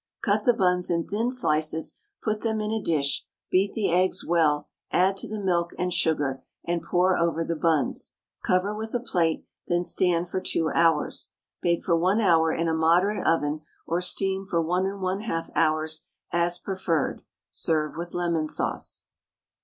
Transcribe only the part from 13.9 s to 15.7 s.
steam for 1 1/2